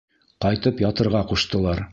[0.45, 1.89] Ҡайтып ятырға ҡуштылар.